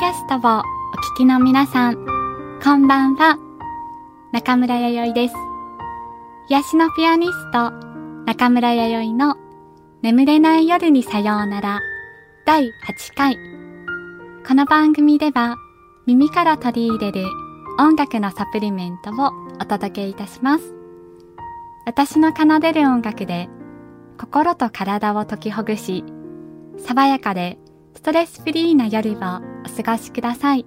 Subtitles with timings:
[0.00, 2.06] キャストをお聞きの皆さん、
[2.64, 3.36] こんばんは。
[4.32, 5.34] 中村弥生です。
[6.48, 7.70] 癒しのピアニスト、
[8.24, 9.36] 中村弥生の
[10.00, 11.80] 眠れない夜にさようなら
[12.46, 13.36] 第8回。
[14.48, 15.56] この番組では
[16.06, 17.26] 耳から取り入れる
[17.78, 20.74] 音楽のサプリメントをお届けいたします。
[21.84, 23.50] 私の奏でる音楽で
[24.18, 26.06] 心と体を解きほぐし、
[26.78, 27.58] 爽やかで
[27.94, 30.64] ストレスフリーな夜をお過ごしください。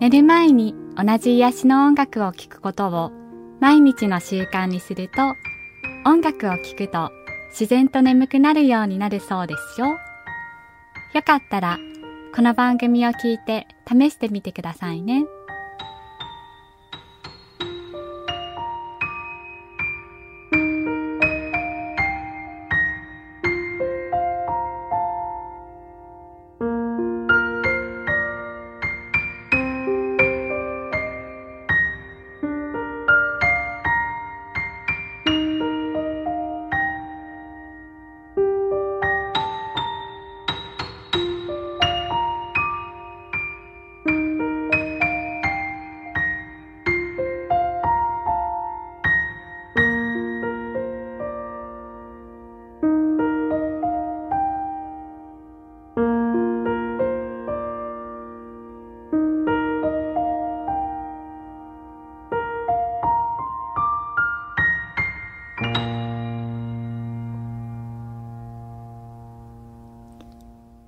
[0.00, 3.12] 寝る前に同じ癒しの音楽を聴くことを
[3.60, 5.34] 毎日の習慣にすると、
[6.04, 7.10] 音楽を聴くと
[7.50, 9.96] 自然と眠くなるようになるそうですよ。
[11.14, 11.78] よかったら、
[12.34, 15.24] この番組を聞いて試してみてくださいね。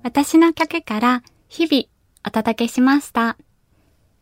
[0.03, 1.85] 私の曲から日々
[2.25, 3.37] お届けしました。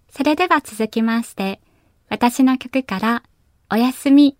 [0.09, 1.61] それでは続きまして、
[2.09, 3.23] 私の曲から
[3.71, 4.35] おやすみ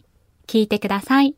[0.47, 1.35] 聴いてください。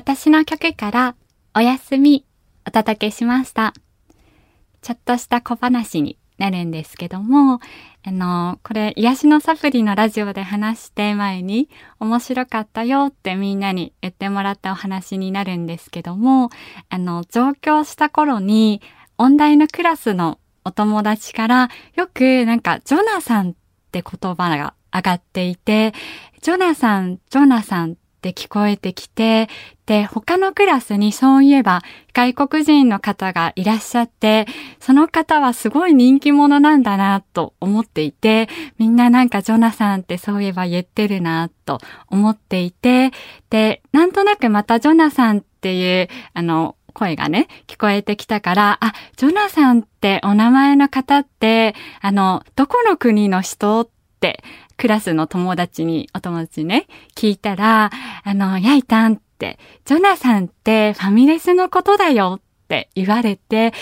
[0.00, 1.14] 私の曲から
[1.54, 2.24] おやすみ
[2.66, 3.74] お届けしました。
[4.80, 7.60] ちょっとした小話になるんですけども、
[8.02, 11.68] あの、これ癒しのサプリのラジオで話して前に
[11.98, 16.48] 面白かったよってみんなに言ってもらったお話になるんですけども、
[16.88, 18.80] あの、上京した頃に
[19.18, 23.54] 音大のクラスのお友達からよくなんかジョナサンっ
[23.92, 25.92] て言葉が上がっていて、
[26.40, 29.48] ジョナサン、ジョナサンって聞こえてきて、
[29.86, 31.80] で、他のクラスにそういえば
[32.12, 34.46] 外国人の方がいらっしゃって、
[34.78, 43.10] その方はすごい人気者なんだなと思っていて、みんななんかジョナサンってそういえば言ってるなと思っていて、
[43.48, 53.88] で、なんとなくまたジョナサンっていう、あの、声がね、聞こえてきたから、あ、ジョナサンってお名前の方って、あの、どこの国の人っ
[54.20, 54.44] て
[54.80, 57.90] クラスの友達に、お友達にね、聞いたら、
[58.24, 63.72] あの、やいたんって、ジョナサンってファミレスのことだよって言われて、えー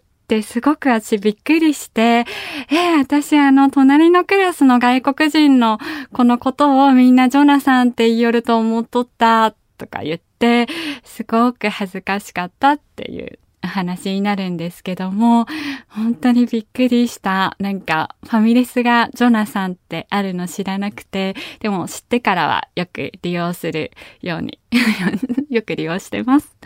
[0.00, 2.26] ってすごく私びっくりして、
[2.68, 5.78] えー、私あの、隣のクラスの外国人の
[6.12, 10.66] このことをみんなジョナサンって言いよると思っとったとか言って、
[11.04, 15.46] すごく恥ずかしかったっていう話になるんですけども、
[15.88, 17.56] 本当にびっくりした。
[17.58, 23.90] なんか、ファミレスがジョナサンってあるの知らなくて、でも知ってからはよく利用する
[24.22, 24.58] ように
[25.50, 26.56] よく利用してます。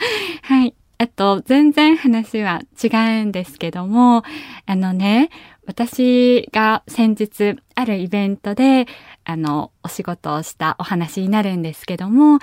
[0.43, 0.75] はい。
[0.99, 4.23] あと、全然話は違うんですけども、
[4.67, 5.31] あのね、
[5.67, 8.87] 私が先日あるイベントで、
[9.25, 12.39] あの、お仕事をしたお話になるんですけども、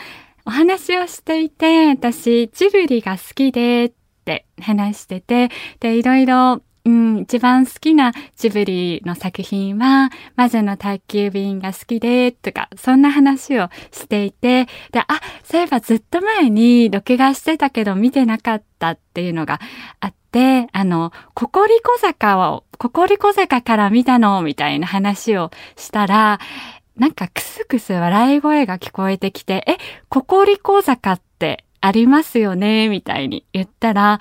[0.46, 3.94] お話をしていて、私、ジブリが好きで、っ
[4.30, 5.50] て話してて、
[5.80, 15.06] で、いろいろ、うん、一番好きなジブリの作品は、魔女の宅急便が好きで、とか、そんな話をしていて、で、あ、
[15.44, 19.60] そういえばずっと前に録画してたけど見てなかったっていうのが
[20.00, 26.40] あって、あの、ココリコ坂を、ココリコ坂から見たのみたいな話をしたら、
[26.98, 29.78] なんかクスクス笑い声が聞こえてきて、え、
[30.10, 34.20] ココリコ坂ってありますよね、みたいに言ったら、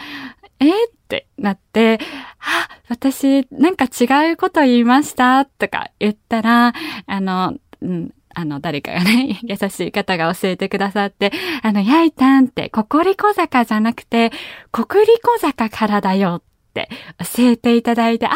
[0.60, 1.98] えってなって、
[2.38, 6.72] あ、私、なんか違うこと言いましたとか言ったら、
[7.06, 11.32] あの、うん、あの、誰かがね、 優しい方が教えてくださって、
[11.62, 14.30] あの、やいたんって、ココリコ坂じゃなくて、
[14.70, 16.42] コクリコ坂からだよっ
[16.74, 16.88] て
[17.36, 18.34] 教えていただいて、あ、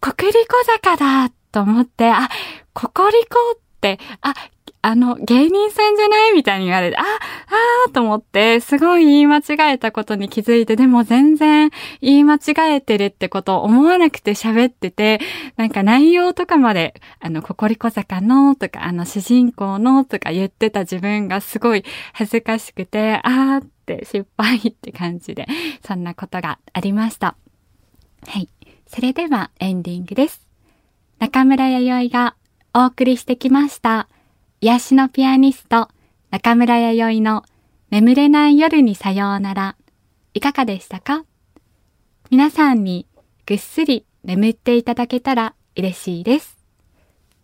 [0.00, 2.28] コクリコ坂だと思って、あ、
[2.72, 4.34] ココリコって、あ、
[4.86, 11.70] あの、芸人さんじゃないみたいに言われて、あ、あーと思って、すごい言い間違えたことに気づいて、でも全然
[12.02, 15.22] 言い間違えてるってことを思わなくて喋ってて、
[15.56, 21.82] なんか内容とかまで、あの、ココリコ坂のとか、あの、主人公のとか言ってた自分がすごい
[22.12, 25.46] 恥ずかしくて、あーって失敗って感じで、
[25.82, 27.36] そんなことがありました。
[28.26, 28.50] はい。
[28.86, 30.46] それではエンディングです。
[31.20, 32.36] 中村弥生が
[32.74, 34.08] お送りしてきました。
[34.60, 35.88] 癒しのピアニスト、
[36.30, 37.44] 中村弥生の
[37.90, 39.76] 眠れない夜にさようなら、
[40.32, 41.24] いかがでしたか？
[42.30, 43.06] 皆さんに
[43.46, 46.56] ぐっすり眠っていただけたら嬉しいです。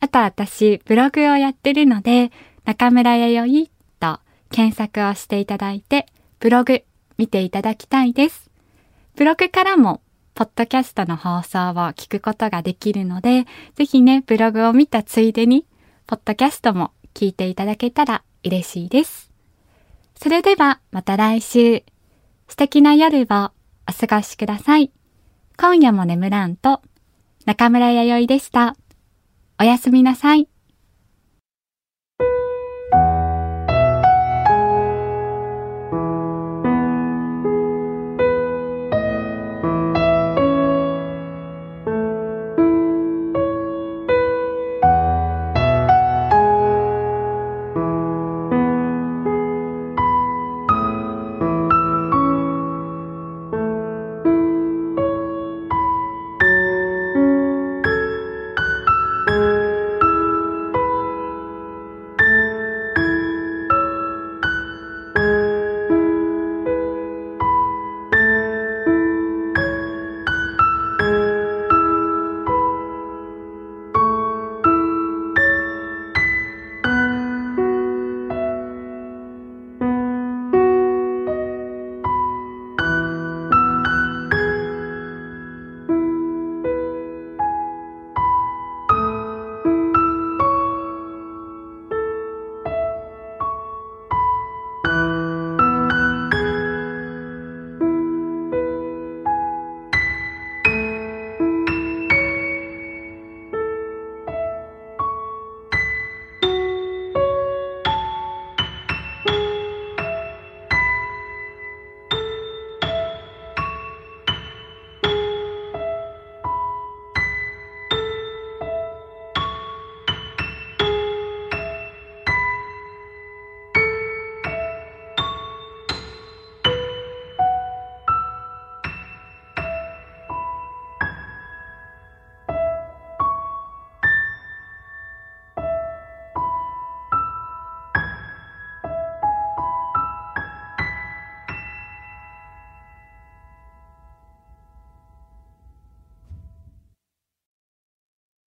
[0.01, 2.33] あと私、ブログをやってるので、
[2.65, 3.71] 中村弥生
[4.01, 4.21] と
[4.51, 6.07] 検索をしていただいて、
[6.39, 6.85] ブログ
[7.19, 8.51] 見ていただきたいです。
[9.15, 10.01] ブログからも、
[10.33, 15.67] ポッドキャストの放送を聞くことができるので、ぜひね、ブログを見たついでに、
[16.07, 19.31] ポッドキャストも聞いていただけたら嬉しいです。
[20.17, 21.83] それではまた来週、
[22.49, 23.53] 素敵な夜をお過
[24.17, 24.91] ごしください。
[25.57, 26.83] 今夜も眠らんと、
[27.47, 28.77] 中村弥生でした。
[29.59, 30.50] おやすみなさい。